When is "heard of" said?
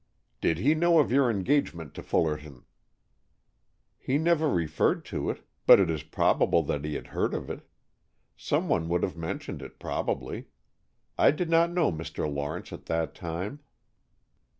7.13-7.51